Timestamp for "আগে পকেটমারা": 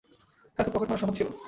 0.59-1.01